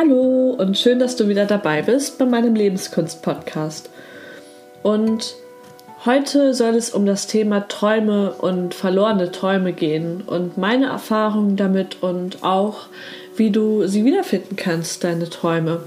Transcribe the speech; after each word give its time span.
Hallo 0.00 0.54
und 0.56 0.78
schön, 0.78 1.00
dass 1.00 1.16
du 1.16 1.26
wieder 1.26 1.44
dabei 1.44 1.82
bist 1.82 2.18
bei 2.18 2.24
meinem 2.24 2.54
Lebenskunst-Podcast. 2.54 3.90
Und 4.84 5.34
heute 6.06 6.54
soll 6.54 6.76
es 6.76 6.90
um 6.90 7.04
das 7.04 7.26
Thema 7.26 7.66
Träume 7.66 8.30
und 8.30 8.74
verlorene 8.74 9.32
Träume 9.32 9.72
gehen 9.72 10.20
und 10.24 10.56
meine 10.56 10.86
Erfahrungen 10.86 11.56
damit 11.56 12.00
und 12.00 12.44
auch, 12.44 12.86
wie 13.34 13.50
du 13.50 13.88
sie 13.88 14.04
wiederfinden 14.04 14.54
kannst, 14.54 15.02
deine 15.02 15.28
Träume. 15.28 15.80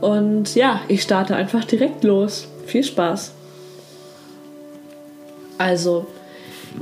Und 0.00 0.54
ja, 0.54 0.80
ich 0.88 1.02
starte 1.02 1.36
einfach 1.36 1.66
direkt 1.66 2.04
los. 2.04 2.48
Viel 2.64 2.84
Spaß. 2.84 3.32
Also, 5.58 6.06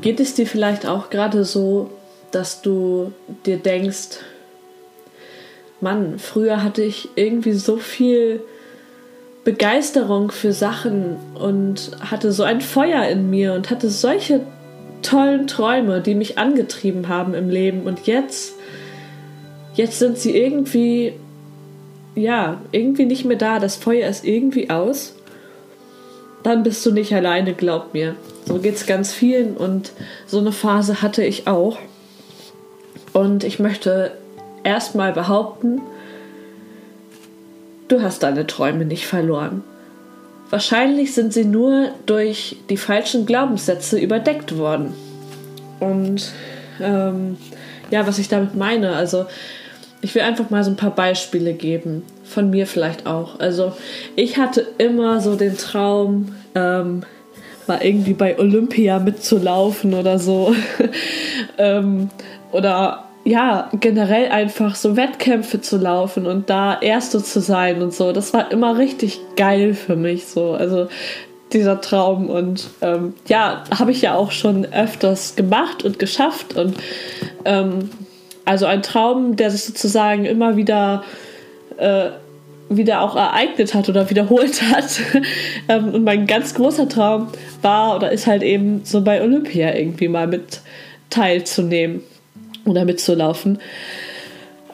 geht 0.02 0.20
es 0.20 0.34
dir 0.34 0.46
vielleicht 0.46 0.86
auch 0.86 1.10
gerade 1.10 1.44
so, 1.44 1.90
dass 2.30 2.62
du 2.62 3.12
dir 3.44 3.56
denkst, 3.56 4.20
Mann, 5.80 6.18
früher 6.18 6.62
hatte 6.62 6.82
ich 6.82 7.08
irgendwie 7.14 7.52
so 7.52 7.76
viel 7.76 8.40
Begeisterung 9.44 10.30
für 10.30 10.52
Sachen 10.52 11.16
und 11.34 11.92
hatte 12.00 12.32
so 12.32 12.42
ein 12.42 12.60
Feuer 12.60 13.04
in 13.04 13.30
mir 13.30 13.54
und 13.54 13.70
hatte 13.70 13.88
solche 13.88 14.40
tollen 15.02 15.46
Träume, 15.46 16.00
die 16.00 16.14
mich 16.14 16.38
angetrieben 16.38 17.08
haben 17.08 17.34
im 17.34 17.48
Leben 17.48 17.82
und 17.82 18.06
jetzt 18.06 18.54
jetzt 19.74 20.00
sind 20.00 20.18
sie 20.18 20.36
irgendwie 20.36 21.14
ja, 22.18 22.60
irgendwie 22.72 23.06
nicht 23.06 23.24
mehr 23.24 23.36
da, 23.36 23.58
das 23.58 23.76
Feuer 23.76 24.08
ist 24.08 24.24
irgendwie 24.24 24.70
aus. 24.70 25.14
Dann 26.42 26.62
bist 26.62 26.84
du 26.84 26.92
nicht 26.92 27.14
alleine, 27.14 27.54
glaub 27.54 27.94
mir. 27.94 28.16
So 28.46 28.58
geht 28.58 28.76
es 28.76 28.86
ganz 28.86 29.12
vielen 29.12 29.56
und 29.56 29.92
so 30.26 30.38
eine 30.38 30.52
Phase 30.52 31.02
hatte 31.02 31.24
ich 31.24 31.46
auch. 31.46 31.78
Und 33.12 33.44
ich 33.44 33.58
möchte 33.58 34.12
erstmal 34.64 35.12
behaupten, 35.12 35.80
du 37.88 38.02
hast 38.02 38.22
deine 38.22 38.46
Träume 38.46 38.84
nicht 38.84 39.06
verloren. 39.06 39.62
Wahrscheinlich 40.50 41.14
sind 41.14 41.32
sie 41.32 41.44
nur 41.44 41.90
durch 42.06 42.56
die 42.70 42.76
falschen 42.76 43.26
Glaubenssätze 43.26 43.98
überdeckt 43.98 44.56
worden. 44.56 44.94
Und 45.80 46.32
ähm, 46.80 47.36
ja, 47.90 48.06
was 48.06 48.18
ich 48.18 48.28
damit 48.28 48.54
meine, 48.54 48.94
also 48.94 49.26
ich 50.00 50.14
will 50.14 50.22
einfach 50.22 50.50
mal 50.50 50.64
so 50.64 50.70
ein 50.70 50.76
paar 50.76 50.94
Beispiele 50.94 51.52
geben, 51.52 52.02
von 52.24 52.50
mir 52.50 52.66
vielleicht 52.66 53.06
auch. 53.06 53.40
Also 53.40 53.72
ich 54.16 54.36
hatte 54.36 54.66
immer 54.78 55.20
so 55.20 55.34
den 55.34 55.56
Traum, 55.56 56.34
ähm, 56.54 57.02
mal 57.66 57.82
irgendwie 57.82 58.14
bei 58.14 58.38
Olympia 58.38 58.98
mitzulaufen 58.98 59.94
oder 59.94 60.18
so. 60.18 60.54
ähm, 61.58 62.10
oder 62.52 63.07
ja, 63.28 63.68
generell 63.78 64.30
einfach 64.30 64.74
so 64.74 64.96
Wettkämpfe 64.96 65.60
zu 65.60 65.76
laufen 65.76 66.26
und 66.26 66.48
da 66.48 66.80
Erste 66.80 67.22
zu 67.22 67.40
sein 67.40 67.82
und 67.82 67.92
so. 67.92 68.12
Das 68.12 68.32
war 68.32 68.50
immer 68.50 68.78
richtig 68.78 69.20
geil 69.36 69.74
für 69.74 69.96
mich 69.96 70.28
so. 70.28 70.52
Also 70.52 70.88
dieser 71.52 71.82
Traum 71.82 72.30
und 72.30 72.70
ähm, 72.80 73.12
ja, 73.26 73.64
habe 73.78 73.90
ich 73.90 74.00
ja 74.00 74.14
auch 74.14 74.30
schon 74.30 74.64
öfters 74.72 75.36
gemacht 75.36 75.84
und 75.84 75.98
geschafft 75.98 76.56
und 76.56 76.78
ähm, 77.44 77.90
also 78.46 78.64
ein 78.64 78.82
Traum, 78.82 79.36
der 79.36 79.50
sich 79.50 79.64
sozusagen 79.64 80.24
immer 80.24 80.56
wieder 80.56 81.04
äh, 81.76 82.08
wieder 82.70 83.02
auch 83.02 83.14
ereignet 83.14 83.74
hat 83.74 83.90
oder 83.90 84.08
wiederholt 84.08 84.62
hat. 84.72 85.00
Ähm, 85.68 85.92
und 85.92 86.02
mein 86.02 86.26
ganz 86.26 86.54
großer 86.54 86.88
Traum 86.88 87.28
war 87.60 87.94
oder 87.94 88.10
ist 88.10 88.26
halt 88.26 88.42
eben 88.42 88.80
so 88.84 89.02
bei 89.02 89.20
Olympia 89.20 89.74
irgendwie 89.74 90.08
mal 90.08 90.26
mit 90.26 90.62
teilzunehmen 91.10 92.02
oder 92.68 92.84
mitzulaufen. 92.84 93.58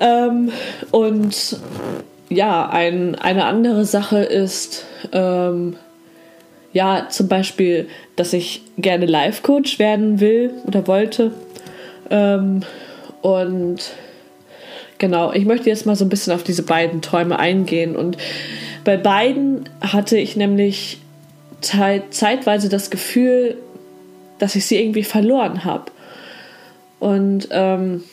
Ähm, 0.00 0.52
und 0.90 1.58
ja, 2.28 2.68
ein, 2.68 3.14
eine 3.14 3.44
andere 3.44 3.84
Sache 3.84 4.18
ist, 4.18 4.84
ähm, 5.12 5.76
ja, 6.72 7.06
zum 7.08 7.28
Beispiel, 7.28 7.88
dass 8.16 8.32
ich 8.32 8.62
gerne 8.76 9.06
Life-Coach 9.06 9.78
werden 9.78 10.20
will 10.20 10.50
oder 10.66 10.86
wollte. 10.88 11.32
Ähm, 12.10 12.62
und 13.22 13.92
genau, 14.98 15.32
ich 15.32 15.44
möchte 15.44 15.70
jetzt 15.70 15.86
mal 15.86 15.96
so 15.96 16.04
ein 16.04 16.08
bisschen 16.08 16.32
auf 16.32 16.42
diese 16.42 16.64
beiden 16.64 17.00
Träume 17.00 17.38
eingehen. 17.38 17.94
Und 17.94 18.16
bei 18.84 18.96
beiden 18.96 19.68
hatte 19.80 20.18
ich 20.18 20.36
nämlich 20.36 20.98
zeitweise 21.60 22.68
das 22.68 22.90
Gefühl, 22.90 23.56
dass 24.38 24.56
ich 24.56 24.66
sie 24.66 24.78
irgendwie 24.78 25.04
verloren 25.04 25.64
habe. 25.64 25.84
Und 26.98 27.48
ähm, 27.50 28.04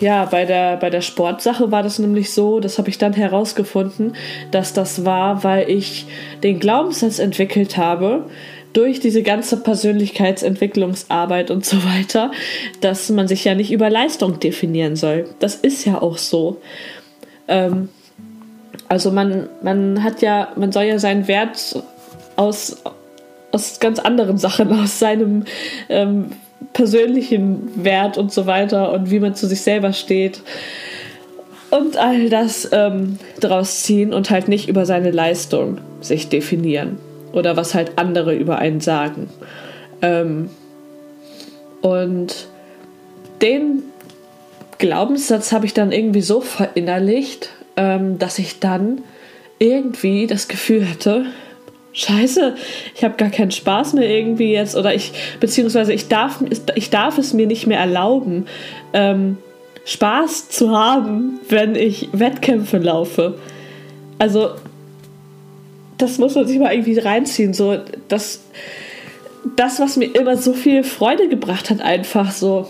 ja, 0.00 0.24
bei 0.24 0.44
der, 0.44 0.76
bei 0.76 0.90
der 0.90 1.00
Sportsache 1.00 1.70
war 1.70 1.82
das 1.82 1.98
nämlich 1.98 2.32
so, 2.32 2.60
das 2.60 2.78
habe 2.78 2.88
ich 2.88 2.98
dann 2.98 3.12
herausgefunden, 3.12 4.16
dass 4.50 4.72
das 4.72 5.04
war, 5.04 5.44
weil 5.44 5.70
ich 5.70 6.06
den 6.42 6.58
Glaubenssatz 6.58 7.18
entwickelt 7.18 7.76
habe, 7.76 8.24
durch 8.72 8.98
diese 8.98 9.22
ganze 9.22 9.58
Persönlichkeitsentwicklungsarbeit 9.62 11.50
und 11.50 11.64
so 11.64 11.84
weiter, 11.84 12.32
dass 12.80 13.08
man 13.08 13.28
sich 13.28 13.44
ja 13.44 13.54
nicht 13.54 13.70
über 13.70 13.88
Leistung 13.88 14.40
definieren 14.40 14.96
soll. 14.96 15.28
Das 15.38 15.54
ist 15.54 15.84
ja 15.84 16.02
auch 16.02 16.18
so. 16.18 16.60
Ähm, 17.46 17.88
also 18.88 19.12
man, 19.12 19.48
man 19.62 20.02
hat 20.02 20.22
ja, 20.22 20.48
man 20.56 20.72
soll 20.72 20.84
ja 20.84 20.98
seinen 20.98 21.28
Wert 21.28 21.82
aus, 22.36 22.82
aus 23.52 23.78
ganz 23.78 24.00
anderen 24.00 24.38
Sachen, 24.38 24.72
aus 24.72 24.98
seinem 24.98 25.44
ähm, 25.88 26.32
persönlichen 26.74 27.84
Wert 27.84 28.18
und 28.18 28.30
so 28.32 28.44
weiter 28.44 28.92
und 28.92 29.10
wie 29.10 29.20
man 29.20 29.34
zu 29.34 29.46
sich 29.46 29.62
selber 29.62 29.94
steht 29.94 30.42
und 31.70 31.96
all 31.96 32.28
das 32.28 32.68
ähm, 32.72 33.18
draus 33.40 33.82
ziehen 33.82 34.12
und 34.12 34.30
halt 34.30 34.48
nicht 34.48 34.68
über 34.68 34.84
seine 34.84 35.10
Leistung 35.10 35.78
sich 36.00 36.28
definieren 36.28 36.98
oder 37.32 37.56
was 37.56 37.74
halt 37.74 37.92
andere 37.96 38.34
über 38.34 38.58
einen 38.58 38.80
sagen. 38.80 39.28
Ähm, 40.02 40.50
und 41.80 42.48
den 43.40 43.82
Glaubenssatz 44.78 45.52
habe 45.52 45.66
ich 45.66 45.74
dann 45.74 45.92
irgendwie 45.92 46.22
so 46.22 46.40
verinnerlicht, 46.40 47.50
ähm, 47.76 48.18
dass 48.18 48.38
ich 48.38 48.60
dann 48.60 49.02
irgendwie 49.58 50.26
das 50.26 50.48
Gefühl 50.48 50.88
hatte, 50.88 51.26
Scheiße, 51.94 52.56
ich 52.96 53.04
habe 53.04 53.14
gar 53.16 53.30
keinen 53.30 53.52
Spaß 53.52 53.92
mehr 53.92 54.10
irgendwie 54.10 54.52
jetzt 54.52 54.74
oder 54.76 54.92
ich, 54.92 55.12
beziehungsweise 55.38 55.92
ich 55.92 56.08
darf, 56.08 56.42
ich 56.74 56.90
darf 56.90 57.18
es 57.18 57.32
mir 57.32 57.46
nicht 57.46 57.68
mehr 57.68 57.78
erlauben, 57.78 58.46
ähm, 58.92 59.38
Spaß 59.84 60.48
zu 60.48 60.76
haben, 60.76 61.38
wenn 61.48 61.76
ich 61.76 62.08
Wettkämpfe 62.12 62.78
laufe. 62.78 63.38
Also, 64.18 64.50
das 65.98 66.18
muss 66.18 66.34
man 66.34 66.48
sich 66.48 66.58
mal 66.58 66.72
irgendwie 66.72 66.98
reinziehen. 66.98 67.54
So, 67.54 67.78
das, 68.08 68.40
das, 69.54 69.78
was 69.78 69.96
mir 69.96 70.06
immer 70.06 70.36
so 70.36 70.52
viel 70.52 70.82
Freude 70.82 71.28
gebracht 71.28 71.70
hat, 71.70 71.80
einfach 71.80 72.32
so, 72.32 72.66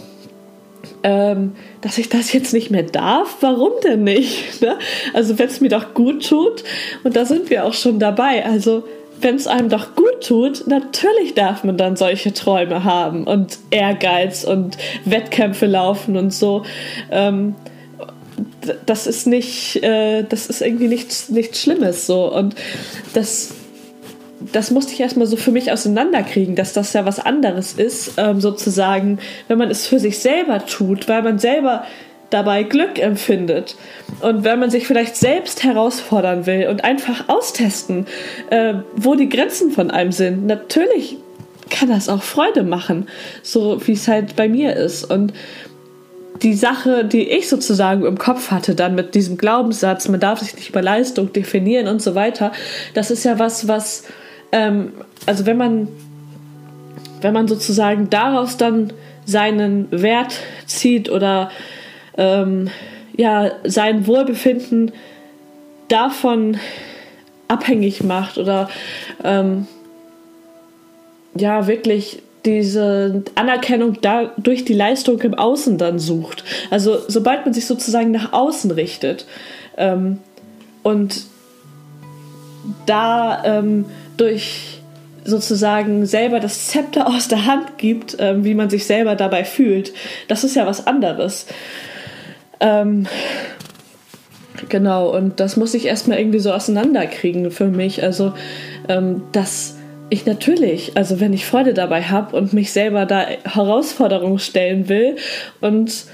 ähm, 1.03 1.53
dass 1.81 1.97
ich 1.97 2.11
das 2.11 2.33
jetzt 2.33 2.53
nicht 2.53 2.71
mehr 2.71 2.83
darf, 2.83 3.37
warum 3.41 3.73
denn 3.83 4.05
nicht? 4.05 4.61
Ne? 4.61 4.79
Also 5.13 5.39
wenn 5.39 5.49
es 5.49 5.61
mir 5.61 5.69
doch 5.69 5.95
gut 5.95 6.29
tut, 6.29 6.65
und 7.05 7.17
da 7.17 7.25
sind 7.25 7.49
wir 7.49 7.65
auch 7.65 7.75
schon 7.75 7.99
dabei. 7.99 8.45
Also 8.45 8.85
wenn 9.21 9.37
es 9.37 9.47
einem 9.47 9.69
doch 9.69 9.95
gut 9.95 10.23
tut, 10.27 10.67
natürlich 10.67 11.35
darf 11.35 11.65
man 11.65 11.77
dann 11.77 11.97
solche 11.97 12.33
Träume 12.33 12.85
haben 12.85 13.25
und 13.25 13.59
Ehrgeiz 13.71 14.45
und 14.45 14.77
Wettkämpfe 15.05 15.67
laufen 15.67 16.17
und 16.17 16.33
so. 16.33 16.65
Ähm, 17.11 17.55
das 18.87 19.07
ist 19.07 19.27
nicht, 19.27 19.83
äh, 19.83 20.25
das 20.25 20.47
ist 20.47 20.61
irgendwie 20.61 20.89
nichts, 20.89 21.29
nichts 21.29 21.63
Schlimmes 21.63 22.07
so. 22.07 22.33
Und 22.35 22.55
das, 23.13 23.55
das 24.53 24.71
musste 24.71 24.93
ich 24.93 25.01
erstmal 25.01 25.27
so 25.27 25.37
für 25.37 25.53
mich 25.53 25.71
auseinanderkriegen, 25.71 26.57
dass 26.57 26.73
das 26.73 26.93
ja 26.93 27.05
was 27.05 27.21
anderes 27.21 27.75
ist, 27.75 28.15
ähm, 28.17 28.41
sozusagen, 28.41 29.19
wenn 29.49 29.59
man 29.59 29.71
es 29.71 29.87
für 29.87 29.99
sich 29.99 30.19
selber 30.19 30.67
tut, 30.67 31.09
weil 31.09 31.23
man 31.23 31.39
selber 31.39 31.85
dabei 32.31 32.63
Glück 32.63 32.99
empfindet. 32.99 33.77
Und 34.21 34.45
wenn 34.45 34.59
man 34.59 34.71
sich 34.71 34.87
vielleicht 34.87 35.17
selbst 35.17 35.65
herausfordern 35.65 36.47
will 36.47 36.69
und 36.69 36.85
einfach 36.85 37.29
austesten, 37.29 38.07
äh, 38.51 38.75
wo 38.97 39.15
die 39.15 39.29
Grenzen 39.29 39.71
von 39.71 39.91
einem 39.91 40.13
sind, 40.13 40.47
natürlich 40.47 41.19
kann 41.71 41.89
das 41.89 42.09
auch 42.09 42.23
Freude 42.23 42.63
machen, 42.63 43.09
so 43.43 43.81
wie 43.87 43.93
es 43.93 44.09
halt 44.09 44.37
bei 44.37 44.49
mir 44.49 44.77
ist. 44.77 45.05
Und 45.05 45.33
die 46.43 46.55
Sache, 46.55 47.05
die 47.05 47.29
ich 47.29 47.49
sozusagen 47.49 48.05
im 48.05 48.19
Kopf 48.19 48.51
hatte, 48.51 48.75
dann 48.75 48.95
mit 48.95 49.15
diesem 49.15 49.37
Glaubenssatz, 49.37 50.09
man 50.09 50.21
darf 50.21 50.41
sich 50.41 50.55
nicht 50.55 50.69
über 50.69 50.83
Leistung 50.83 51.33
definieren 51.33 51.89
und 51.89 52.03
so 52.03 52.15
weiter, 52.15 52.53
das 52.93 53.11
ist 53.11 53.25
ja 53.25 53.39
was, 53.39 53.69
was, 53.69 54.05
ähm, 54.53 54.93
also 55.27 55.47
wenn 55.47 55.57
man, 55.57 55.89
wenn 57.21 57.33
man 57.33 57.49
sozusagen 57.49 58.11
daraus 58.11 58.57
dann 58.57 58.93
seinen 59.25 59.89
Wert 59.91 60.41
zieht 60.67 61.09
oder 61.11 61.51
ähm, 62.17 62.71
ja, 63.17 63.53
sein 63.65 64.07
Wohlbefinden 64.07 64.93
davon 65.89 66.59
abhängig 67.49 68.03
macht 68.03 68.39
oder 68.39 68.69
ähm, 69.23 69.67
ja, 71.37 71.67
wirklich 71.67 72.23
diese 72.45 73.23
Anerkennung 73.35 74.01
da 74.01 74.33
durch 74.37 74.65
die 74.65 74.75
Leistung 74.75 75.21
im 75.23 75.35
Außen 75.35 75.79
dann 75.79 75.99
sucht. 75.99 76.45
Also 76.71 76.99
sobald 77.09 77.45
man 77.45 77.55
sich 77.55 77.67
sozusagen 77.67 78.11
nach 78.11 78.33
außen 78.33 78.71
richtet 78.71 79.27
ähm, 79.77 80.19
und 80.83 81.25
da 82.87 83.43
ähm, 83.45 83.87
durch 84.17 84.81
sozusagen 85.25 86.05
selber 86.05 86.39
das 86.39 86.69
Zepter 86.69 87.07
aus 87.07 87.29
der 87.29 87.47
Hand 87.47 87.79
gibt, 87.79 88.17
ähm, 88.19 88.45
wie 88.45 88.55
man 88.55 88.69
sich 88.69 88.85
selber 88.87 89.15
dabei 89.15 89.45
fühlt, 89.45 89.93
das 90.29 90.45
ist 90.45 90.55
ja 90.55 90.67
was 90.67 90.87
anderes. 90.87 91.47
Ähm, 92.65 93.07
genau, 94.71 95.15
und 95.15 95.39
das 95.39 95.57
muss 95.57 95.75
ich 95.75 95.85
erstmal 95.85 96.19
irgendwie 96.19 96.39
so 96.39 96.51
auseinanderkriegen 96.51 97.51
für 97.51 97.67
mich. 97.67 98.03
Also, 98.03 98.33
ähm, 98.89 99.23
dass 99.33 99.77
ich 100.09 100.27
natürlich, 100.27 100.97
also 100.97 101.21
wenn 101.21 101.33
ich 101.33 101.45
Freude 101.45 101.75
dabei 101.75 102.03
habe 102.03 102.37
und 102.37 102.53
mich 102.53 102.73
selber 102.73 103.05
da 103.05 103.27
Herausforderungen 103.45 104.39
stellen 104.39 104.89
will 104.89 105.17
und 105.61 106.07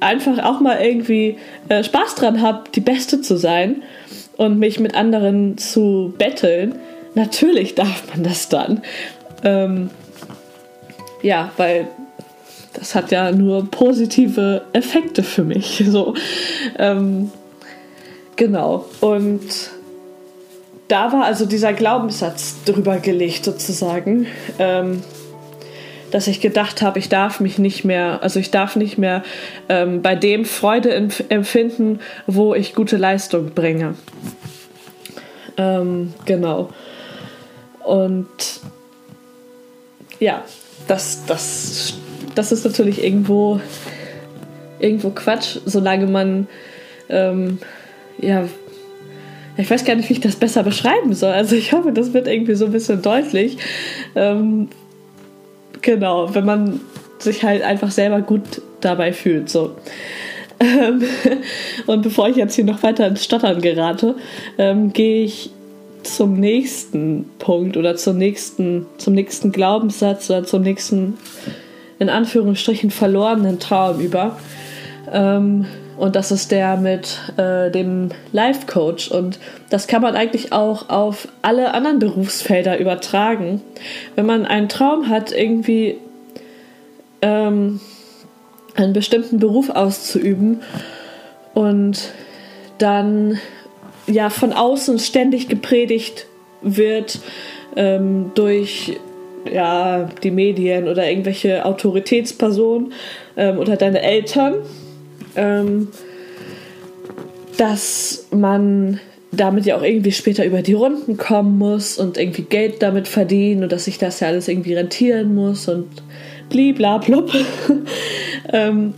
einfach 0.00 0.42
auch 0.44 0.60
mal 0.60 0.80
irgendwie 0.80 1.36
äh, 1.68 1.82
Spaß 1.84 2.14
dran 2.14 2.42
habe, 2.42 2.64
die 2.74 2.80
Beste 2.80 3.20
zu 3.20 3.36
sein 3.36 3.82
und 4.36 4.58
mich 4.58 4.80
mit 4.80 4.94
anderen 4.94 5.58
zu 5.58 6.14
betteln, 6.16 6.76
natürlich 7.14 7.74
darf 7.74 8.04
man 8.14 8.24
das 8.24 8.48
dann. 8.48 8.82
Ähm, 9.42 9.90
ja, 11.22 11.50
weil 11.56 11.88
das 12.74 12.94
hat 12.94 13.10
ja 13.10 13.32
nur 13.32 13.70
positive 13.70 14.62
Effekte 14.72 15.22
für 15.22 15.44
mich. 15.44 15.84
So, 15.90 16.14
ähm, 16.78 17.30
genau. 18.36 18.86
Und 19.00 19.40
da 20.88 21.12
war 21.12 21.24
also 21.24 21.46
dieser 21.46 21.72
Glaubenssatz 21.72 22.56
drüber 22.64 22.98
gelegt 22.98 23.44
sozusagen, 23.44 24.26
ähm, 24.58 25.02
dass 26.10 26.26
ich 26.26 26.40
gedacht 26.40 26.82
habe, 26.82 26.98
ich 26.98 27.08
darf 27.08 27.40
mich 27.40 27.58
nicht 27.58 27.84
mehr, 27.84 28.22
also 28.22 28.40
ich 28.40 28.50
darf 28.50 28.76
nicht 28.76 28.98
mehr 28.98 29.22
ähm, 29.68 30.02
bei 30.02 30.16
dem 30.16 30.44
Freude 30.44 30.92
empfinden, 31.28 32.00
wo 32.26 32.54
ich 32.54 32.74
gute 32.74 32.96
Leistung 32.96 33.50
bringe. 33.54 33.94
Ähm, 35.56 36.12
genau. 36.24 36.70
Und 37.84 38.28
ja, 40.18 40.44
das, 40.88 41.24
das, 41.26 41.94
das 42.34 42.52
ist 42.52 42.64
natürlich 42.64 43.02
irgendwo, 43.02 43.60
irgendwo 44.78 45.10
Quatsch, 45.10 45.58
solange 45.64 46.06
man 46.06 46.46
ähm, 47.08 47.58
ja 48.18 48.46
ich 49.56 49.70
weiß 49.70 49.84
gar 49.84 49.94
nicht, 49.94 50.08
wie 50.08 50.14
ich 50.14 50.20
das 50.20 50.36
besser 50.36 50.62
beschreiben 50.62 51.12
soll. 51.12 51.32
Also 51.32 51.54
ich 51.54 51.72
hoffe, 51.72 51.92
das 51.92 52.14
wird 52.14 52.26
irgendwie 52.26 52.54
so 52.54 52.66
ein 52.66 52.72
bisschen 52.72 53.02
deutlich. 53.02 53.58
Ähm, 54.14 54.68
genau, 55.82 56.34
wenn 56.34 56.44
man 56.44 56.80
sich 57.18 57.42
halt 57.42 57.62
einfach 57.62 57.90
selber 57.90 58.22
gut 58.22 58.62
dabei 58.80 59.12
fühlt. 59.12 59.50
So. 59.50 59.72
Ähm, 60.60 61.02
und 61.86 62.02
bevor 62.02 62.28
ich 62.28 62.36
jetzt 62.36 62.54
hier 62.54 62.64
noch 62.64 62.82
weiter 62.82 63.06
ins 63.06 63.24
Stottern 63.24 63.60
gerate, 63.60 64.14
ähm, 64.56 64.92
gehe 64.92 65.24
ich 65.24 65.50
zum 66.02 66.40
nächsten 66.40 67.26
Punkt 67.38 67.76
oder 67.76 67.96
zum 67.96 68.16
nächsten, 68.16 68.86
zum 68.96 69.14
nächsten 69.14 69.52
Glaubenssatz 69.52 70.30
oder 70.30 70.44
zum 70.44 70.62
nächsten, 70.62 71.18
in 72.00 72.08
Anführungsstrichen, 72.08 72.90
verlorenen 72.90 73.60
Traum 73.60 74.00
über. 74.00 74.38
Ähm, 75.12 75.66
und 75.96 76.16
das 76.16 76.32
ist 76.32 76.50
der 76.50 76.78
mit 76.78 77.18
äh, 77.36 77.70
dem 77.70 78.08
Life 78.32 78.66
Coach. 78.66 79.10
Und 79.10 79.38
das 79.68 79.86
kann 79.86 80.00
man 80.00 80.16
eigentlich 80.16 80.50
auch 80.50 80.88
auf 80.88 81.28
alle 81.42 81.74
anderen 81.74 81.98
Berufsfelder 81.98 82.78
übertragen. 82.80 83.60
Wenn 84.16 84.24
man 84.24 84.46
einen 84.46 84.70
Traum 84.70 85.10
hat, 85.10 85.30
irgendwie 85.30 85.98
ähm, 87.20 87.80
einen 88.76 88.94
bestimmten 88.94 89.38
Beruf 89.38 89.68
auszuüben 89.68 90.62
und 91.52 92.12
dann 92.78 93.38
ja 94.06 94.30
von 94.30 94.54
außen 94.54 94.98
ständig 94.98 95.48
gepredigt 95.48 96.24
wird 96.62 97.18
ähm, 97.76 98.32
durch 98.34 98.98
ja, 99.50 100.08
die 100.22 100.30
Medien 100.30 100.88
oder 100.88 101.08
irgendwelche 101.08 101.64
Autoritätspersonen 101.64 102.92
ähm, 103.36 103.58
oder 103.58 103.76
deine 103.76 104.02
Eltern 104.02 104.54
ähm, 105.36 105.88
dass 107.56 108.26
man 108.30 109.00
damit 109.32 109.66
ja 109.66 109.76
auch 109.76 109.82
irgendwie 109.82 110.12
später 110.12 110.44
über 110.44 110.62
die 110.62 110.72
Runden 110.72 111.16
kommen 111.16 111.58
muss 111.58 111.98
und 111.98 112.18
irgendwie 112.18 112.42
Geld 112.42 112.82
damit 112.82 113.06
verdienen 113.06 113.62
und 113.62 113.70
dass 113.70 113.84
sich 113.84 113.98
das 113.98 114.20
ja 114.20 114.28
alles 114.28 114.48
irgendwie 114.48 114.74
rentieren 114.74 115.34
muss 115.34 115.68
und 115.68 115.88
bliblablub. 116.48 117.30
ähm, 118.52 118.94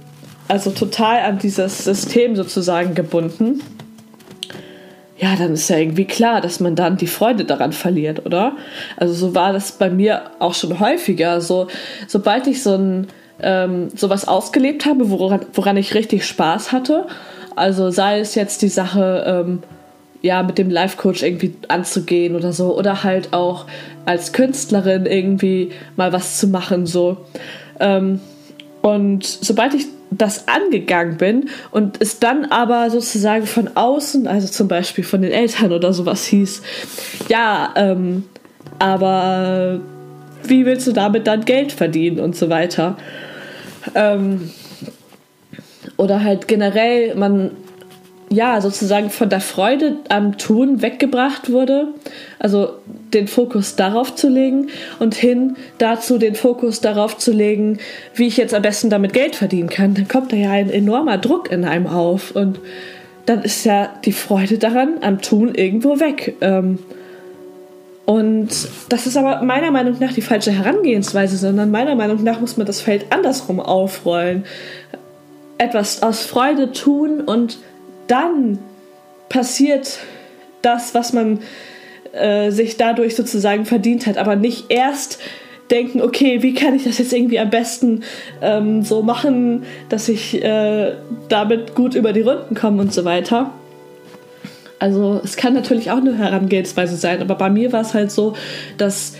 also 0.48 0.70
total 0.70 1.20
an 1.20 1.38
dieses 1.38 1.84
System 1.84 2.34
sozusagen 2.36 2.94
gebunden. 2.94 3.60
Ja, 5.22 5.36
dann 5.36 5.52
ist 5.52 5.70
ja 5.70 5.76
irgendwie 5.76 6.04
klar, 6.04 6.40
dass 6.40 6.58
man 6.58 6.74
dann 6.74 6.96
die 6.96 7.06
Freude 7.06 7.44
daran 7.44 7.72
verliert, 7.72 8.26
oder? 8.26 8.56
Also 8.96 9.14
so 9.14 9.34
war 9.36 9.52
das 9.52 9.70
bei 9.70 9.88
mir 9.88 10.22
auch 10.40 10.52
schon 10.52 10.80
häufiger. 10.80 11.40
So, 11.40 11.68
sobald 12.08 12.48
ich 12.48 12.60
so 12.60 12.74
ein 12.74 13.06
ähm, 13.40 13.90
sowas 13.94 14.26
ausgelebt 14.26 14.84
habe, 14.84 15.10
woran, 15.10 15.46
woran 15.54 15.76
ich 15.76 15.94
richtig 15.94 16.26
Spaß 16.26 16.72
hatte. 16.72 17.06
Also 17.54 17.90
sei 17.90 18.18
es 18.18 18.34
jetzt 18.34 18.62
die 18.62 18.68
Sache, 18.68 19.24
ähm, 19.24 19.62
ja, 20.22 20.42
mit 20.42 20.58
dem 20.58 20.70
Life-Coach 20.70 21.22
irgendwie 21.22 21.54
anzugehen 21.68 22.34
oder 22.34 22.52
so, 22.52 22.76
oder 22.76 23.04
halt 23.04 23.32
auch 23.32 23.66
als 24.04 24.32
Künstlerin 24.32 25.06
irgendwie 25.06 25.70
mal 25.94 26.12
was 26.12 26.38
zu 26.38 26.48
machen, 26.48 26.84
so. 26.84 27.18
Ähm, 27.78 28.20
und 28.82 29.24
sobald 29.24 29.74
ich 29.74 29.86
das 30.10 30.46
angegangen 30.48 31.16
bin 31.16 31.48
und 31.70 32.00
es 32.00 32.18
dann 32.18 32.46
aber 32.46 32.90
sozusagen 32.90 33.46
von 33.46 33.70
außen, 33.74 34.26
also 34.26 34.48
zum 34.48 34.68
Beispiel 34.68 35.04
von 35.04 35.22
den 35.22 35.32
Eltern 35.32 35.72
oder 35.72 35.92
sowas 35.92 36.26
hieß, 36.26 36.62
ja, 37.28 37.72
ähm, 37.76 38.24
aber 38.78 39.80
wie 40.44 40.66
willst 40.66 40.86
du 40.86 40.92
damit 40.92 41.26
dann 41.26 41.44
Geld 41.44 41.72
verdienen 41.72 42.20
und 42.20 42.36
so 42.36 42.50
weiter? 42.50 42.96
Ähm, 43.94 44.50
oder 45.96 46.22
halt 46.22 46.48
generell 46.48 47.14
man 47.14 47.52
ja 48.32 48.60
sozusagen 48.60 49.10
von 49.10 49.28
der 49.28 49.40
Freude 49.40 49.96
am 50.08 50.38
Tun 50.38 50.82
weggebracht 50.82 51.52
wurde, 51.52 51.88
also 52.38 52.70
den 53.12 53.28
Fokus 53.28 53.76
darauf 53.76 54.14
zu 54.14 54.28
legen 54.28 54.68
und 54.98 55.14
hin 55.14 55.56
dazu 55.78 56.18
den 56.18 56.34
Fokus 56.34 56.80
darauf 56.80 57.18
zu 57.18 57.30
legen, 57.30 57.78
wie 58.14 58.26
ich 58.26 58.38
jetzt 58.38 58.54
am 58.54 58.62
besten 58.62 58.90
damit 58.90 59.12
Geld 59.12 59.36
verdienen 59.36 59.68
kann, 59.68 59.94
dann 59.94 60.08
kommt 60.08 60.32
da 60.32 60.36
ja 60.36 60.50
ein 60.50 60.70
enormer 60.70 61.18
Druck 61.18 61.52
in 61.52 61.64
einem 61.64 61.86
auf 61.86 62.34
und 62.34 62.58
dann 63.26 63.42
ist 63.42 63.64
ja 63.64 63.90
die 64.04 64.12
Freude 64.12 64.58
daran 64.58 64.94
am 65.02 65.20
Tun 65.20 65.54
irgendwo 65.54 66.00
weg. 66.00 66.34
Ähm, 66.40 66.78
und 68.04 68.48
das 68.88 69.06
ist 69.06 69.16
aber 69.16 69.42
meiner 69.42 69.70
Meinung 69.70 69.96
nach 70.00 70.12
die 70.12 70.22
falsche 70.22 70.50
Herangehensweise, 70.50 71.36
sondern 71.36 71.70
meiner 71.70 71.94
Meinung 71.94 72.22
nach 72.24 72.40
muss 72.40 72.56
man 72.56 72.66
das 72.66 72.80
Feld 72.80 73.06
andersrum 73.10 73.60
aufrollen. 73.60 74.44
Etwas 75.58 76.02
aus 76.02 76.24
Freude 76.24 76.72
tun 76.72 77.20
und 77.20 77.58
dann 78.12 78.58
passiert 79.30 79.98
das, 80.60 80.94
was 80.94 81.14
man 81.14 81.40
äh, 82.12 82.50
sich 82.50 82.76
dadurch 82.76 83.16
sozusagen 83.16 83.64
verdient 83.64 84.06
hat, 84.06 84.18
aber 84.18 84.36
nicht 84.36 84.66
erst 84.68 85.18
denken, 85.70 86.02
okay, 86.02 86.42
wie 86.42 86.52
kann 86.52 86.74
ich 86.74 86.84
das 86.84 86.98
jetzt 86.98 87.14
irgendwie 87.14 87.38
am 87.38 87.48
besten 87.48 88.02
ähm, 88.42 88.82
so 88.82 89.02
machen, 89.02 89.64
dass 89.88 90.10
ich 90.10 90.44
äh, 90.44 90.92
damit 91.30 91.74
gut 91.74 91.94
über 91.94 92.12
die 92.12 92.20
Runden 92.20 92.54
komme 92.54 92.82
und 92.82 92.92
so 92.92 93.06
weiter. 93.06 93.50
Also 94.78 95.20
es 95.24 95.36
kann 95.36 95.54
natürlich 95.54 95.90
auch 95.90 95.96
eine 95.96 96.18
Herangehensweise 96.18 96.96
sein, 96.96 97.22
aber 97.22 97.36
bei 97.36 97.48
mir 97.48 97.72
war 97.72 97.80
es 97.80 97.94
halt 97.94 98.10
so, 98.10 98.34
dass 98.76 99.14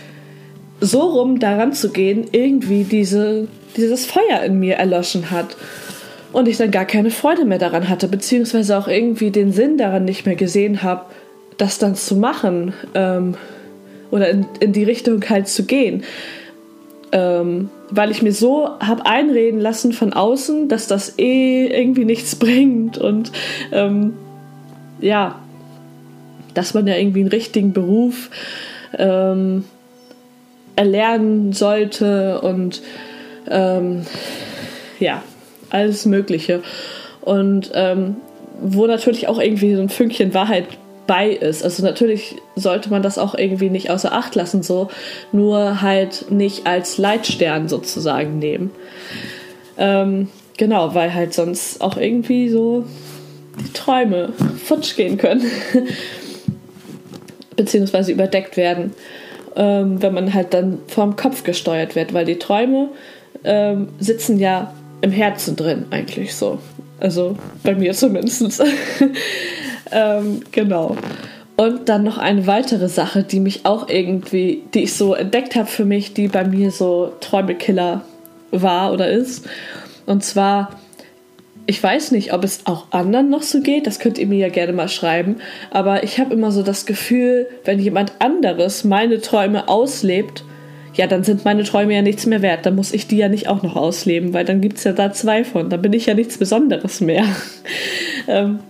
so 0.80 1.00
rum 1.00 1.38
daran 1.38 1.72
zu 1.72 1.90
gehen, 1.90 2.26
irgendwie 2.32 2.84
diese, 2.84 3.48
dieses 3.76 4.04
Feuer 4.04 4.42
in 4.44 4.58
mir 4.58 4.74
erloschen 4.74 5.30
hat. 5.30 5.56
Und 6.32 6.48
ich 6.48 6.56
dann 6.56 6.70
gar 6.70 6.86
keine 6.86 7.10
Freude 7.10 7.44
mehr 7.44 7.58
daran 7.58 7.88
hatte, 7.88 8.08
beziehungsweise 8.08 8.78
auch 8.78 8.88
irgendwie 8.88 9.30
den 9.30 9.52
Sinn 9.52 9.76
daran 9.76 10.04
nicht 10.04 10.24
mehr 10.24 10.36
gesehen 10.36 10.82
habe, 10.82 11.04
das 11.58 11.78
dann 11.78 11.94
zu 11.94 12.16
machen 12.16 12.72
ähm, 12.94 13.34
oder 14.10 14.30
in, 14.30 14.46
in 14.60 14.72
die 14.72 14.84
Richtung 14.84 15.22
halt 15.28 15.48
zu 15.48 15.64
gehen. 15.64 16.04
Ähm, 17.12 17.68
weil 17.90 18.10
ich 18.10 18.22
mir 18.22 18.32
so 18.32 18.70
habe 18.80 19.04
einreden 19.04 19.60
lassen 19.60 19.92
von 19.92 20.14
außen, 20.14 20.68
dass 20.68 20.86
das 20.86 21.18
eh 21.18 21.66
irgendwie 21.66 22.06
nichts 22.06 22.34
bringt 22.36 22.96
und 22.96 23.32
ähm, 23.70 24.14
ja, 25.00 25.38
dass 26.54 26.72
man 26.72 26.86
ja 26.86 26.96
irgendwie 26.96 27.20
einen 27.20 27.28
richtigen 27.28 27.72
Beruf 27.72 28.30
ähm, 28.96 29.64
erlernen 30.76 31.52
sollte 31.52 32.40
und 32.40 32.82
ähm, 33.50 34.06
ja, 35.00 35.22
alles 35.72 36.06
Mögliche. 36.06 36.62
Und 37.20 37.70
ähm, 37.74 38.16
wo 38.60 38.86
natürlich 38.86 39.28
auch 39.28 39.38
irgendwie 39.38 39.74
so 39.74 39.82
ein 39.82 39.88
Fünkchen 39.88 40.34
Wahrheit 40.34 40.66
bei 41.06 41.30
ist. 41.30 41.64
Also 41.64 41.82
natürlich 41.82 42.36
sollte 42.54 42.90
man 42.90 43.02
das 43.02 43.18
auch 43.18 43.34
irgendwie 43.34 43.70
nicht 43.70 43.90
außer 43.90 44.12
Acht 44.12 44.34
lassen, 44.34 44.62
so 44.62 44.88
nur 45.32 45.82
halt 45.82 46.30
nicht 46.30 46.66
als 46.66 46.98
Leitstern 46.98 47.68
sozusagen 47.68 48.38
nehmen. 48.38 48.70
Ähm, 49.78 50.28
genau, 50.56 50.94
weil 50.94 51.12
halt 51.12 51.34
sonst 51.34 51.80
auch 51.80 51.96
irgendwie 51.96 52.48
so 52.48 52.84
die 53.58 53.72
Träume 53.72 54.32
futsch 54.64 54.96
gehen 54.96 55.18
können. 55.18 55.44
Beziehungsweise 57.56 58.12
überdeckt 58.12 58.56
werden, 58.56 58.94
ähm, 59.56 60.00
wenn 60.00 60.14
man 60.14 60.32
halt 60.32 60.54
dann 60.54 60.78
vom 60.86 61.16
Kopf 61.16 61.44
gesteuert 61.44 61.94
wird, 61.96 62.14
weil 62.14 62.24
die 62.24 62.38
Träume 62.38 62.88
ähm, 63.44 63.88
sitzen 63.98 64.38
ja 64.38 64.72
im 65.02 65.10
Herzen 65.10 65.56
drin, 65.56 65.84
eigentlich 65.90 66.34
so. 66.34 66.58
Also 66.98 67.36
bei 67.62 67.74
mir 67.74 67.92
zumindest. 67.92 68.62
ähm, 69.92 70.40
genau. 70.52 70.96
Und 71.56 71.88
dann 71.88 72.04
noch 72.04 72.18
eine 72.18 72.46
weitere 72.46 72.88
Sache, 72.88 73.24
die 73.24 73.40
mich 73.40 73.66
auch 73.66 73.88
irgendwie, 73.88 74.62
die 74.72 74.84
ich 74.84 74.94
so 74.94 75.14
entdeckt 75.14 75.54
habe 75.54 75.66
für 75.66 75.84
mich, 75.84 76.14
die 76.14 76.28
bei 76.28 76.44
mir 76.44 76.70
so 76.70 77.12
Träumekiller 77.20 78.02
war 78.50 78.92
oder 78.92 79.10
ist. 79.10 79.48
Und 80.06 80.24
zwar, 80.24 80.80
ich 81.66 81.82
weiß 81.82 82.12
nicht, 82.12 82.32
ob 82.32 82.44
es 82.44 82.66
auch 82.66 82.86
anderen 82.90 83.28
noch 83.28 83.42
so 83.42 83.60
geht, 83.60 83.86
das 83.86 83.98
könnt 83.98 84.18
ihr 84.18 84.26
mir 84.26 84.38
ja 84.38 84.48
gerne 84.48 84.72
mal 84.72 84.88
schreiben, 84.88 85.36
aber 85.70 86.04
ich 86.04 86.18
habe 86.18 86.34
immer 86.34 86.52
so 86.52 86.62
das 86.62 86.86
Gefühl, 86.86 87.46
wenn 87.64 87.78
jemand 87.78 88.12
anderes 88.20 88.84
meine 88.84 89.20
Träume 89.20 89.68
auslebt, 89.68 90.44
ja, 90.94 91.06
dann 91.06 91.24
sind 91.24 91.44
meine 91.44 91.64
Träume 91.64 91.94
ja 91.94 92.02
nichts 92.02 92.26
mehr 92.26 92.42
wert. 92.42 92.66
Dann 92.66 92.76
muss 92.76 92.92
ich 92.92 93.06
die 93.06 93.16
ja 93.16 93.28
nicht 93.28 93.48
auch 93.48 93.62
noch 93.62 93.76
ausleben, 93.76 94.34
weil 94.34 94.44
dann 94.44 94.60
gibt 94.60 94.78
es 94.78 94.84
ja 94.84 94.92
da 94.92 95.12
zwei 95.12 95.44
von. 95.44 95.70
Dann 95.70 95.80
bin 95.80 95.92
ich 95.92 96.06
ja 96.06 96.14
nichts 96.14 96.38
Besonderes 96.38 97.00
mehr. 97.00 97.24
ähm, 98.28 98.60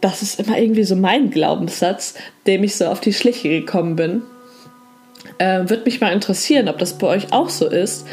das 0.00 0.22
ist 0.22 0.40
immer 0.40 0.58
irgendwie 0.58 0.84
so 0.84 0.96
mein 0.96 1.30
Glaubenssatz, 1.30 2.14
dem 2.46 2.64
ich 2.64 2.76
so 2.76 2.86
auf 2.86 3.00
die 3.00 3.12
Schliche 3.12 3.48
gekommen 3.48 3.96
bin. 3.96 4.22
Ähm, 5.38 5.68
Würde 5.68 5.84
mich 5.84 6.00
mal 6.00 6.12
interessieren, 6.12 6.68
ob 6.68 6.78
das 6.78 6.98
bei 6.98 7.06
euch 7.06 7.32
auch 7.32 7.50
so 7.50 7.68
ist. 7.68 8.06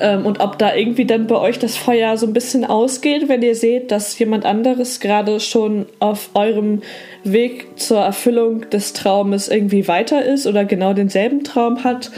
Ähm, 0.00 0.24
und 0.24 0.40
ob 0.40 0.58
da 0.58 0.74
irgendwie 0.74 1.04
dann 1.04 1.26
bei 1.26 1.36
euch 1.36 1.58
das 1.58 1.76
Feuer 1.76 2.16
so 2.16 2.26
ein 2.26 2.32
bisschen 2.32 2.64
ausgeht, 2.64 3.28
wenn 3.28 3.42
ihr 3.42 3.54
seht, 3.54 3.90
dass 3.90 4.18
jemand 4.18 4.44
anderes 4.44 5.00
gerade 5.00 5.38
schon 5.38 5.86
auf 5.98 6.30
eurem 6.34 6.82
Weg 7.24 7.78
zur 7.78 8.00
Erfüllung 8.00 8.68
des 8.70 8.92
Traumes 8.94 9.48
irgendwie 9.48 9.86
weiter 9.88 10.24
ist 10.24 10.46
oder 10.46 10.64
genau 10.64 10.92
denselben 10.92 11.44
Traum 11.44 11.84
hat. 11.84 12.10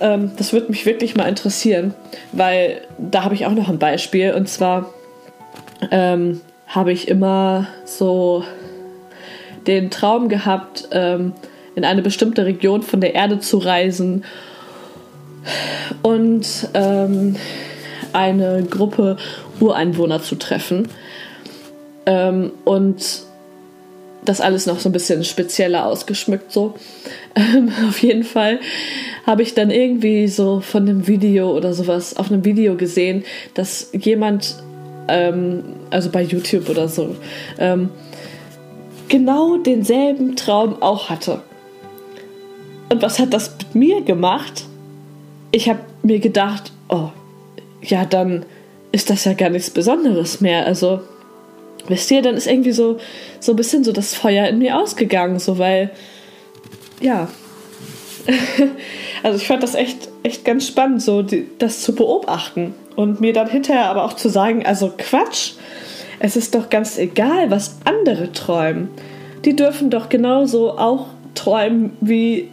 Ähm, 0.00 0.32
das 0.36 0.52
würde 0.52 0.70
mich 0.70 0.86
wirklich 0.86 1.16
mal 1.16 1.28
interessieren, 1.28 1.94
weil 2.32 2.82
da 2.98 3.24
habe 3.24 3.34
ich 3.34 3.46
auch 3.46 3.52
noch 3.52 3.68
ein 3.68 3.78
Beispiel. 3.78 4.32
Und 4.32 4.48
zwar 4.48 4.92
ähm, 5.90 6.40
habe 6.66 6.92
ich 6.92 7.08
immer 7.08 7.66
so 7.84 8.44
den 9.66 9.90
Traum 9.90 10.28
gehabt, 10.28 10.88
ähm, 10.92 11.32
in 11.74 11.84
eine 11.84 12.02
bestimmte 12.02 12.44
Region 12.46 12.82
von 12.82 13.00
der 13.00 13.14
Erde 13.14 13.38
zu 13.38 13.58
reisen 13.58 14.24
und 16.02 16.68
ähm, 16.74 17.36
eine 18.12 18.64
Gruppe 18.64 19.16
Ureinwohner 19.60 20.22
zu 20.22 20.36
treffen. 20.36 20.88
Ähm, 22.06 22.52
und 22.64 23.22
das 24.24 24.40
alles 24.40 24.66
noch 24.66 24.78
so 24.80 24.88
ein 24.88 24.92
bisschen 24.92 25.24
spezieller 25.24 25.86
ausgeschmückt 25.86 26.52
so. 26.52 26.74
Ähm, 27.34 27.72
auf 27.88 27.98
jeden 28.02 28.24
Fall 28.24 28.60
habe 29.26 29.42
ich 29.42 29.54
dann 29.54 29.70
irgendwie 29.70 30.28
so 30.28 30.60
von 30.60 30.88
einem 30.88 31.06
Video 31.06 31.56
oder 31.56 31.72
sowas 31.72 32.16
auf 32.16 32.30
einem 32.30 32.44
Video 32.44 32.76
gesehen, 32.76 33.24
dass 33.54 33.90
jemand, 33.92 34.56
ähm, 35.08 35.64
also 35.90 36.10
bei 36.10 36.22
YouTube 36.22 36.68
oder 36.68 36.88
so, 36.88 37.16
ähm, 37.58 37.90
genau 39.08 39.56
denselben 39.56 40.36
Traum 40.36 40.80
auch 40.82 41.08
hatte. 41.10 41.42
Und 42.90 43.02
was 43.02 43.18
hat 43.18 43.32
das 43.32 43.56
mit 43.58 43.74
mir 43.74 44.00
gemacht? 44.02 44.64
Ich 45.52 45.68
habe 45.68 45.80
mir 46.02 46.18
gedacht, 46.18 46.72
oh, 46.88 47.10
ja, 47.82 48.04
dann 48.04 48.44
ist 48.92 49.10
das 49.10 49.24
ja 49.24 49.34
gar 49.34 49.50
nichts 49.50 49.70
Besonderes 49.70 50.40
mehr. 50.40 50.66
Also, 50.66 51.00
wisst 51.88 52.10
ihr, 52.10 52.22
dann 52.22 52.36
ist 52.36 52.46
irgendwie 52.46 52.72
so, 52.72 52.98
so 53.38 53.52
ein 53.52 53.56
bisschen 53.56 53.84
so 53.84 53.92
das 53.92 54.14
Feuer 54.14 54.46
in 54.48 54.58
mir 54.58 54.78
ausgegangen, 54.78 55.38
so 55.38 55.58
weil, 55.58 55.90
ja, 57.00 57.28
also 59.22 59.38
ich 59.38 59.46
fand 59.46 59.62
das 59.62 59.74
echt, 59.74 60.08
echt 60.22 60.44
ganz 60.44 60.66
spannend, 60.66 61.02
so 61.02 61.22
die, 61.22 61.46
das 61.58 61.80
zu 61.82 61.94
beobachten 61.94 62.74
und 62.96 63.20
mir 63.20 63.32
dann 63.32 63.48
hinterher 63.48 63.86
aber 63.86 64.04
auch 64.04 64.14
zu 64.14 64.28
sagen, 64.28 64.66
also 64.66 64.92
Quatsch, 64.96 65.52
es 66.18 66.36
ist 66.36 66.54
doch 66.54 66.68
ganz 66.68 66.98
egal, 66.98 67.50
was 67.50 67.78
andere 67.84 68.32
träumen. 68.32 68.88
Die 69.44 69.56
dürfen 69.56 69.88
doch 69.88 70.10
genauso 70.10 70.78
auch 70.78 71.06
träumen 71.34 71.96
wie 72.00 72.50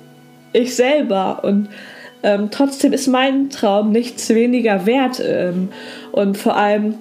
ich 0.53 0.75
selber 0.75 1.43
und 1.43 1.67
ähm, 2.23 2.49
trotzdem 2.49 2.93
ist 2.93 3.07
mein 3.07 3.49
Traum 3.49 3.91
nichts 3.91 4.29
weniger 4.29 4.85
wert 4.85 5.21
ähm, 5.23 5.69
und 6.11 6.37
vor 6.37 6.55
allem, 6.55 6.95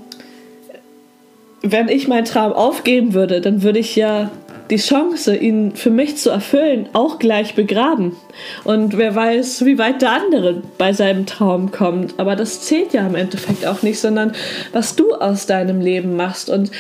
wenn 1.73 1.89
ich 1.89 2.09
meinen 2.09 2.25
Traum 2.25 2.53
aufgeben 2.53 3.15
würde, 3.15 3.41
dann 3.41 3.63
würde 3.63 3.79
ich 3.79 3.97
ja 3.97 4.31
die 4.71 4.77
Chance, 4.77 5.37
ihn 5.37 5.77
für 5.77 5.91
mich 5.91 6.17
zu 6.17 6.31
erfüllen, 6.31 6.89
auch 6.93 7.19
gleich 7.19 7.55
begraben. 7.55 8.17
Und 8.65 8.99
wer 8.99 9.15
weiß, 9.15 9.65
wie 9.65 9.79
weit 9.79 10.03
der 10.03 10.13
andere 10.13 10.63
bei 10.77 10.93
seinem 10.93 11.27
Traum 11.27 11.71
kommt. 11.71 12.19
Aber 12.19 12.35
das 12.37 12.63
zählt 12.63 12.93
ja 12.93 13.07
im 13.07 13.15
Endeffekt 13.15 13.65
auch 13.67 13.83
nicht, 13.83 14.01
sondern 14.01 14.33
was 14.73 14.97
du 14.97 15.15
aus 15.15 15.47
deinem 15.47 15.81
Leben 15.81 16.17
machst. 16.17 16.51
Und 16.51 16.71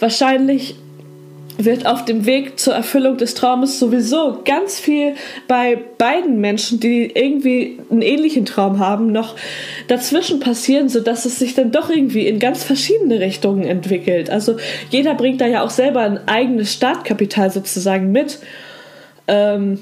wahrscheinlich 0.00 0.76
wird 1.56 1.86
auf 1.86 2.04
dem 2.04 2.26
Weg 2.26 2.58
zur 2.58 2.74
Erfüllung 2.74 3.16
des 3.16 3.34
Traumes 3.34 3.78
sowieso 3.78 4.40
ganz 4.44 4.80
viel 4.80 5.14
bei 5.46 5.78
beiden 5.98 6.40
Menschen, 6.40 6.80
die 6.80 7.10
irgendwie 7.14 7.78
einen 7.90 8.02
ähnlichen 8.02 8.44
Traum 8.44 8.78
haben, 8.78 9.12
noch 9.12 9.36
dazwischen 9.86 10.40
passieren, 10.40 10.88
sodass 10.88 11.24
es 11.24 11.38
sich 11.38 11.54
dann 11.54 11.70
doch 11.70 11.90
irgendwie 11.90 12.26
in 12.26 12.38
ganz 12.38 12.64
verschiedene 12.64 13.20
Richtungen 13.20 13.64
entwickelt. 13.64 14.30
Also 14.30 14.56
jeder 14.90 15.14
bringt 15.14 15.40
da 15.40 15.46
ja 15.46 15.62
auch 15.62 15.70
selber 15.70 16.00
ein 16.00 16.26
eigenes 16.26 16.72
Startkapital 16.72 17.50
sozusagen 17.50 18.10
mit. 18.10 18.40
Ähm, 19.28 19.80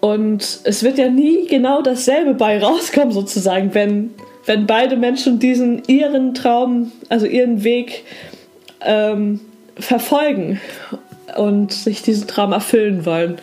und 0.00 0.60
es 0.64 0.82
wird 0.82 0.98
ja 0.98 1.08
nie 1.08 1.46
genau 1.48 1.82
dasselbe 1.82 2.34
bei 2.34 2.62
rauskommen, 2.62 3.12
sozusagen, 3.12 3.74
wenn, 3.74 4.10
wenn 4.46 4.66
beide 4.66 4.96
Menschen 4.96 5.38
diesen 5.38 5.82
ihren 5.86 6.34
Traum, 6.34 6.92
also 7.08 7.26
ihren 7.26 7.64
Weg 7.64 8.04
ähm, 8.84 9.40
verfolgen 9.78 10.60
und 11.36 11.72
sich 11.72 12.02
diesen 12.02 12.26
Traum 12.26 12.52
erfüllen 12.52 13.04
wollen. 13.04 13.38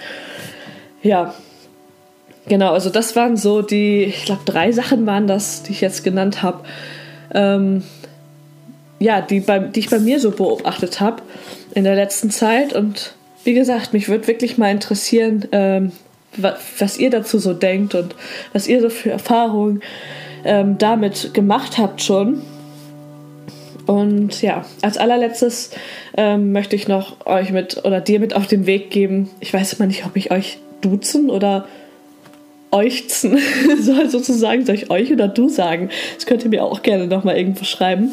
Ja, 1.01 1.33
genau, 2.47 2.73
also 2.73 2.89
das 2.89 3.15
waren 3.15 3.37
so 3.37 3.61
die, 3.61 4.03
ich 4.03 4.25
glaube, 4.25 4.41
drei 4.45 4.71
Sachen 4.71 5.05
waren 5.05 5.27
das, 5.27 5.63
die 5.63 5.73
ich 5.73 5.81
jetzt 5.81 6.03
genannt 6.03 6.41
habe. 6.41 6.63
Ähm, 7.33 7.83
ja, 8.99 9.21
die, 9.21 9.41
bei, 9.41 9.59
die 9.59 9.81
ich 9.81 9.89
bei 9.89 9.99
mir 9.99 10.19
so 10.19 10.31
beobachtet 10.31 11.01
habe 11.01 11.21
in 11.73 11.83
der 11.83 11.95
letzten 11.95 12.31
Zeit. 12.31 12.73
Und 12.73 13.15
wie 13.43 13.53
gesagt, 13.53 13.93
mich 13.93 14.07
würde 14.07 14.27
wirklich 14.27 14.57
mal 14.57 14.71
interessieren, 14.71 15.45
ähm, 15.51 15.91
was, 16.37 16.55
was, 16.79 16.97
ihr 16.97 17.09
dazu 17.09 17.37
so 17.37 17.53
denkt 17.53 17.95
und 17.95 18.15
was 18.53 18.67
ihr 18.67 18.81
so 18.81 18.89
für 18.89 19.11
Erfahrungen 19.11 19.81
ähm, 20.45 20.77
damit 20.77 21.33
gemacht 21.33 21.77
habt 21.77 22.01
schon. 22.01 22.41
Und 23.85 24.41
ja, 24.41 24.65
als 24.81 24.97
allerletztes 24.97 25.71
ähm, 26.15 26.51
möchte 26.51 26.75
ich 26.75 26.87
noch 26.87 27.25
euch 27.25 27.51
mit 27.51 27.83
oder 27.85 27.99
dir 27.99 28.19
mit 28.19 28.35
auf 28.35 28.47
den 28.47 28.65
Weg 28.65 28.91
geben. 28.91 29.29
Ich 29.39 29.53
weiß 29.53 29.73
immer 29.73 29.87
nicht, 29.87 30.05
ob 30.05 30.15
ich 30.15 30.31
euch 30.31 30.59
duzen 30.81 31.29
oder 31.29 31.67
euchzen 32.71 33.37
soll 33.79 34.09
sozusagen. 34.09 34.65
Soll 34.65 34.75
ich 34.75 34.89
euch 34.89 35.11
oder 35.11 35.27
du 35.27 35.49
sagen? 35.49 35.89
Das 36.15 36.25
könnt 36.25 36.43
ihr 36.43 36.49
mir 36.49 36.63
auch 36.63 36.81
gerne 36.81 37.07
nochmal 37.07 37.37
irgendwo 37.37 37.65
schreiben. 37.65 38.11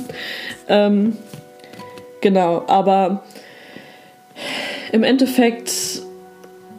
Ähm, 0.68 1.16
genau, 2.20 2.64
aber 2.66 3.24
im 4.92 5.04
Endeffekt 5.04 6.02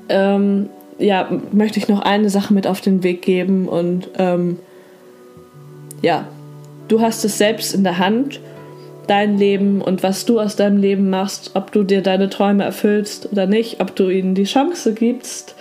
ähm, 0.10 0.69
ja, 1.00 1.29
möchte 1.51 1.79
ich 1.79 1.88
noch 1.88 2.01
eine 2.01 2.29
Sache 2.29 2.53
mit 2.53 2.67
auf 2.67 2.81
den 2.81 3.03
Weg 3.03 3.21
geben 3.21 3.67
und 3.67 4.10
ähm, 4.17 4.60
ja, 6.01 6.27
du 6.88 7.01
hast 7.01 7.25
es 7.25 7.38
selbst 7.38 7.74
in 7.74 7.83
der 7.83 7.98
Hand 7.98 8.39
dein 9.12 9.38
Leben 9.38 9.82
und 9.82 10.03
was 10.03 10.24
du 10.24 10.39
aus 10.39 10.56
deinem 10.56 10.77
Leben 10.77 11.10
machst, 11.10 11.51
ob 11.53 11.74
du 11.74 11.84
dir 11.84 12.01
deine 12.01 12.30
Träume 12.30 12.63
erfüllst 12.63 13.30
oder 13.30 13.46
nicht, 13.46 13.82
ob 13.82 13.94
du 13.94 14.10
ihnen 14.10 14.36
die 14.36 14.46
Chance 14.46 14.94
gibst 14.94 15.56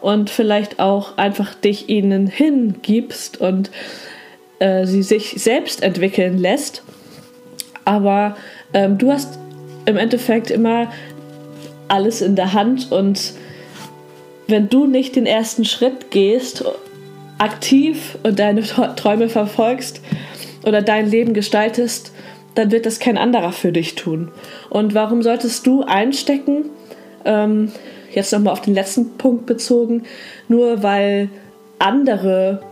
und 0.00 0.30
vielleicht 0.30 0.78
auch 0.78 1.18
einfach 1.18 1.52
dich 1.52 1.88
ihnen 1.88 2.28
hingibst 2.28 3.40
und 3.40 3.72
äh, 4.60 4.86
sie 4.86 5.02
sich 5.02 5.34
selbst 5.42 5.82
entwickeln 5.82 6.38
lässt. 6.38 6.84
Aber 7.84 8.36
ähm, 8.72 8.98
du 8.98 9.10
hast 9.10 9.36
im 9.84 9.96
Endeffekt 9.96 10.52
immer 10.52 10.86
alles 11.88 12.22
in 12.22 12.36
der 12.36 12.52
Hand 12.52 12.92
und 12.92 13.32
wenn 14.46 14.68
du 14.68 14.86
nicht 14.86 15.16
den 15.16 15.26
ersten 15.26 15.64
Schritt 15.64 16.12
gehst, 16.12 16.64
aktiv 17.38 18.16
und 18.22 18.38
deine 18.38 18.62
Träume 18.62 19.28
verfolgst 19.28 20.02
oder 20.64 20.82
dein 20.82 21.10
Leben 21.10 21.34
gestaltest, 21.34 22.12
dann 22.54 22.70
wird 22.70 22.86
das 22.86 22.98
kein 22.98 23.18
anderer 23.18 23.52
für 23.52 23.72
dich 23.72 23.94
tun. 23.94 24.30
Und 24.70 24.94
warum 24.94 25.22
solltest 25.22 25.66
du 25.66 25.82
einstecken, 25.82 26.66
ähm, 27.24 27.72
jetzt 28.12 28.32
nochmal 28.32 28.52
auf 28.52 28.60
den 28.60 28.74
letzten 28.74 29.16
Punkt 29.16 29.46
bezogen, 29.46 30.04
nur 30.48 30.82
weil 30.82 31.28
andere 31.78 32.62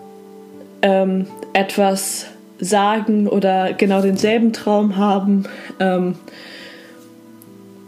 ähm, 0.82 1.26
etwas 1.52 2.26
sagen 2.58 3.26
oder 3.26 3.72
genau 3.72 4.02
denselben 4.02 4.52
Traum 4.52 4.96
haben, 4.96 5.44
ähm, 5.78 6.16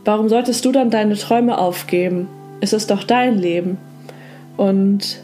warum 0.04 0.28
solltest 0.28 0.64
du 0.64 0.72
dann 0.72 0.90
deine 0.90 1.16
Träume 1.16 1.58
aufgeben? 1.58 2.28
Es 2.60 2.72
ist 2.72 2.90
doch 2.90 3.04
dein 3.04 3.38
Leben. 3.38 3.78
Und 4.56 5.20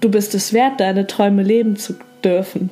du 0.00 0.10
bist 0.10 0.34
es 0.34 0.52
wert, 0.52 0.80
deine 0.80 1.06
Träume 1.06 1.42
leben 1.42 1.76
zu 1.76 1.94
dürfen. 2.22 2.70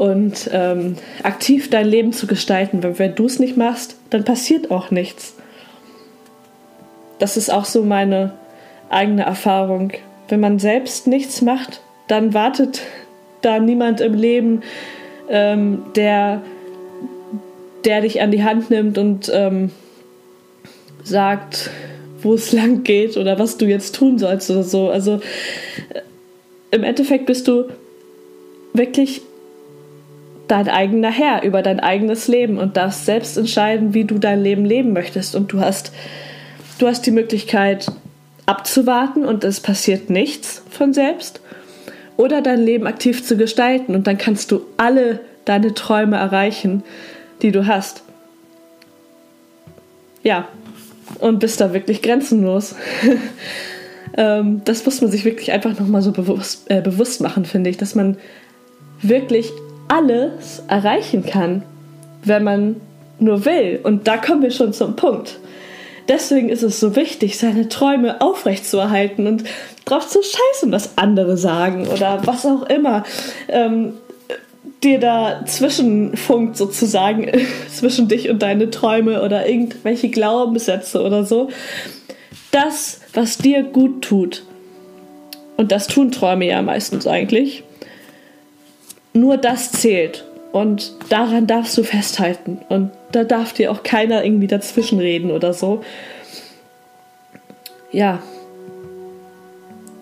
Und 0.00 0.48
ähm, 0.50 0.96
aktiv 1.24 1.68
dein 1.68 1.86
Leben 1.86 2.14
zu 2.14 2.26
gestalten. 2.26 2.82
Weil 2.82 2.98
wenn 2.98 3.14
du 3.14 3.26
es 3.26 3.38
nicht 3.38 3.58
machst, 3.58 3.96
dann 4.08 4.24
passiert 4.24 4.70
auch 4.70 4.90
nichts. 4.90 5.34
Das 7.18 7.36
ist 7.36 7.52
auch 7.52 7.66
so 7.66 7.82
meine 7.82 8.32
eigene 8.88 9.24
Erfahrung. 9.24 9.92
Wenn 10.30 10.40
man 10.40 10.58
selbst 10.58 11.06
nichts 11.06 11.42
macht, 11.42 11.82
dann 12.08 12.32
wartet 12.32 12.80
da 13.42 13.58
niemand 13.58 14.00
im 14.00 14.14
Leben, 14.14 14.62
ähm, 15.28 15.82
der, 15.94 16.40
der 17.84 18.00
dich 18.00 18.22
an 18.22 18.30
die 18.30 18.42
Hand 18.42 18.70
nimmt 18.70 18.96
und 18.96 19.30
ähm, 19.34 19.70
sagt, 21.04 21.68
wo 22.22 22.32
es 22.32 22.52
lang 22.54 22.84
geht 22.84 23.18
oder 23.18 23.38
was 23.38 23.58
du 23.58 23.66
jetzt 23.66 23.96
tun 23.96 24.18
sollst 24.18 24.50
oder 24.50 24.62
so. 24.62 24.88
Also 24.88 25.20
äh, 25.92 26.00
im 26.70 26.84
Endeffekt 26.84 27.26
bist 27.26 27.48
du 27.48 27.66
wirklich 28.72 29.20
dein 30.50 30.68
eigener 30.68 31.10
Herr 31.10 31.42
über 31.44 31.62
dein 31.62 31.80
eigenes 31.80 32.26
Leben 32.26 32.58
und 32.58 32.76
darfst 32.76 33.06
selbst 33.06 33.36
entscheiden, 33.36 33.94
wie 33.94 34.04
du 34.04 34.18
dein 34.18 34.42
Leben 34.42 34.64
leben 34.64 34.92
möchtest. 34.92 35.36
Und 35.36 35.52
du 35.52 35.60
hast, 35.60 35.92
du 36.78 36.88
hast 36.88 37.06
die 37.06 37.12
Möglichkeit 37.12 37.86
abzuwarten 38.46 39.24
und 39.24 39.44
es 39.44 39.60
passiert 39.60 40.10
nichts 40.10 40.62
von 40.70 40.92
selbst 40.92 41.40
oder 42.16 42.42
dein 42.42 42.60
Leben 42.60 42.86
aktiv 42.86 43.24
zu 43.24 43.36
gestalten 43.36 43.94
und 43.94 44.06
dann 44.06 44.18
kannst 44.18 44.50
du 44.50 44.62
alle 44.76 45.20
deine 45.44 45.72
Träume 45.72 46.16
erreichen, 46.16 46.82
die 47.42 47.52
du 47.52 47.66
hast. 47.66 48.02
Ja, 50.22 50.48
und 51.18 51.38
bist 51.38 51.60
da 51.60 51.72
wirklich 51.72 52.02
grenzenlos. 52.02 52.74
ähm, 54.16 54.62
das 54.64 54.84
muss 54.84 55.00
man 55.00 55.10
sich 55.10 55.24
wirklich 55.24 55.52
einfach 55.52 55.78
nochmal 55.78 56.02
so 56.02 56.12
bewusst, 56.12 56.70
äh, 56.70 56.82
bewusst 56.82 57.20
machen, 57.20 57.44
finde 57.44 57.70
ich, 57.70 57.78
dass 57.78 57.94
man 57.94 58.16
wirklich 59.00 59.50
alles 59.90 60.62
erreichen 60.68 61.26
kann, 61.26 61.62
wenn 62.22 62.44
man 62.44 62.76
nur 63.18 63.44
will. 63.44 63.80
Und 63.82 64.06
da 64.06 64.16
kommen 64.16 64.42
wir 64.42 64.50
schon 64.50 64.72
zum 64.72 64.96
Punkt. 64.96 65.38
Deswegen 66.08 66.48
ist 66.48 66.62
es 66.62 66.80
so 66.80 66.96
wichtig, 66.96 67.38
seine 67.38 67.68
Träume 67.68 68.20
aufrechtzuerhalten 68.20 69.26
und 69.26 69.44
drauf 69.84 70.08
zu 70.08 70.20
scheißen, 70.22 70.72
was 70.72 70.96
andere 70.96 71.36
sagen 71.36 71.88
oder 71.88 72.20
was 72.24 72.46
auch 72.46 72.62
immer 72.62 73.04
ähm, 73.48 73.94
dir 74.82 74.98
da 74.98 75.44
zwischenfunkt 75.44 76.56
sozusagen 76.56 77.30
zwischen 77.72 78.08
dich 78.08 78.30
und 78.30 78.42
deine 78.42 78.70
Träume 78.70 79.22
oder 79.22 79.48
irgendwelche 79.48 80.08
Glaubenssätze 80.08 81.02
oder 81.02 81.24
so. 81.24 81.48
Das, 82.52 83.00
was 83.14 83.38
dir 83.38 83.62
gut 83.62 84.02
tut, 84.02 84.44
und 85.56 85.72
das 85.72 85.88
tun 85.88 86.10
Träume 86.10 86.46
ja 86.46 86.62
meistens 86.62 87.06
eigentlich, 87.06 87.64
nur 89.12 89.36
das 89.36 89.72
zählt. 89.72 90.24
Und 90.52 90.92
daran 91.10 91.46
darfst 91.46 91.78
du 91.78 91.82
festhalten. 91.82 92.58
Und 92.68 92.90
da 93.12 93.24
darf 93.24 93.52
dir 93.52 93.70
auch 93.70 93.82
keiner 93.82 94.24
irgendwie 94.24 94.48
dazwischenreden 94.48 95.30
oder 95.30 95.52
so. 95.52 95.82
Ja. 97.92 98.20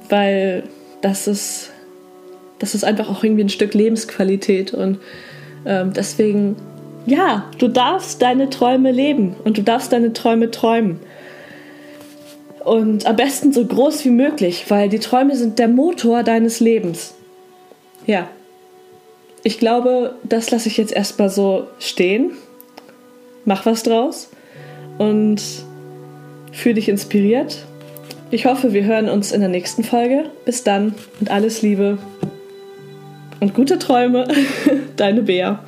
Weil 0.09 0.63
das 1.03 1.27
ist, 1.27 1.71
das 2.59 2.75
ist 2.75 2.85
einfach 2.85 3.11
auch 3.11 3.23
irgendwie 3.23 3.45
ein 3.45 3.51
Stück 3.51 3.75
Lebensqualität. 3.75 4.73
Und 4.73 4.99
ähm, 5.67 5.93
deswegen, 5.93 6.57
ja, 7.05 7.45
du 7.59 7.69
darfst 7.69 8.23
deine 8.23 8.49
Träume 8.49 8.91
leben 8.91 9.37
und 9.45 9.59
du 9.59 9.63
darfst 9.63 9.93
deine 9.93 10.15
Träume 10.15 10.51
träumen. 10.51 11.01
Und 12.65 13.07
am 13.07 13.17
besten 13.17 13.53
so 13.53 13.65
groß 13.65 14.05
wie 14.07 14.11
möglich, 14.11 14.65
weil 14.69 14.89
die 14.89 14.99
Träume 14.99 15.37
sind 15.37 15.59
der 15.59 15.69
Motor 15.69 16.23
deines 16.23 16.61
Lebens. 16.61 17.15
Ja 18.07 18.29
ich 19.43 19.59
glaube, 19.59 20.15
das 20.25 20.51
lasse 20.51 20.69
ich 20.69 20.77
jetzt 20.77 20.93
erstmal 20.93 21.31
so 21.31 21.67
stehen. 21.79 22.33
Mach 23.45 23.67
was 23.67 23.83
draus 23.83 24.31
und 24.99 25.41
fühl 26.53 26.75
dich 26.75 26.89
inspiriert. 26.89 27.65
Ich 28.31 28.45
hoffe, 28.47 28.75
wir 28.75 28.85
hören 28.85 29.09
uns 29.09 29.33
in 29.33 29.41
der 29.41 29.49
nächsten 29.49 29.85
Folge. 29.85 30.31
Bis 30.45 30.65
dann 30.65 30.95
und 31.21 31.31
alles 31.31 31.63
Liebe 31.63 31.99
und 33.41 33.55
gute 33.55 33.79
Träume. 33.79 34.29
Deine 34.97 35.23
Bea. 35.23 35.65